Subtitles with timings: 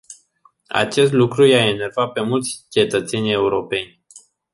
[0.73, 4.05] Acest lucru i-a enervat pe mulți cetățeni europeni.